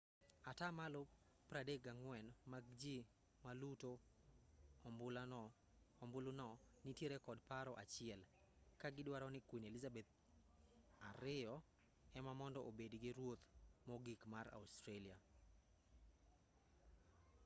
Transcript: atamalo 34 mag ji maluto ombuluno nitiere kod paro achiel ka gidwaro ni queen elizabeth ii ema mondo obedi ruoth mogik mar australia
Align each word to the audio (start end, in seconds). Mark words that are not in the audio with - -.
atamalo 0.51 1.01
34 1.49 2.31
mag 2.51 2.65
ji 2.81 2.95
maluto 3.45 3.91
ombuluno 6.03 6.49
nitiere 6.85 7.17
kod 7.25 7.37
paro 7.49 7.73
achiel 7.83 8.21
ka 8.81 8.87
gidwaro 8.95 9.27
ni 9.31 9.39
queen 9.47 9.65
elizabeth 9.69 10.11
ii 11.37 11.53
ema 12.17 12.33
mondo 12.41 12.59
obedi 12.69 12.97
ruoth 13.17 13.43
mogik 13.87 14.21
mar 14.33 14.47
australia 14.59 15.17